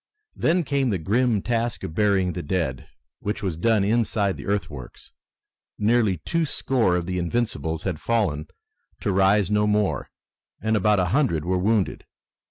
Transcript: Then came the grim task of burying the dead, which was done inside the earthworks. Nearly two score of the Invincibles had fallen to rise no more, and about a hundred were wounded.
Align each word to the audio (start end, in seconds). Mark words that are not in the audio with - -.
Then 0.35 0.63
came 0.63 0.89
the 0.89 0.97
grim 0.97 1.43
task 1.43 1.83
of 1.83 1.93
burying 1.93 2.33
the 2.33 2.41
dead, 2.41 2.87
which 3.19 3.43
was 3.43 3.55
done 3.55 3.83
inside 3.83 4.35
the 4.35 4.47
earthworks. 4.47 5.11
Nearly 5.77 6.17
two 6.25 6.43
score 6.43 6.95
of 6.95 7.05
the 7.05 7.19
Invincibles 7.19 7.83
had 7.83 7.99
fallen 8.01 8.47
to 9.01 9.11
rise 9.13 9.51
no 9.51 9.67
more, 9.67 10.09
and 10.59 10.75
about 10.75 10.97
a 10.99 11.05
hundred 11.13 11.45
were 11.45 11.59
wounded. 11.59 12.07